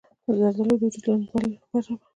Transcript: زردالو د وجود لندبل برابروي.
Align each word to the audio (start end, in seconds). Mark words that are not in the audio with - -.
زردالو 0.37 0.75
د 0.79 0.81
وجود 0.85 1.03
لندبل 1.09 1.47
برابروي. 1.71 1.95